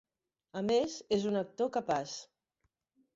[0.61, 2.15] A més és un actor capaç.